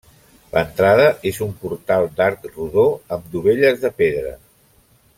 L'entrada 0.53 1.03
és 1.33 1.41
un 1.47 1.51
portal 1.65 2.07
d'arc 2.21 2.49
rodó 2.57 2.87
amb 3.17 3.31
dovelles 3.37 3.81
de 3.85 3.93
pedra. 4.03 4.37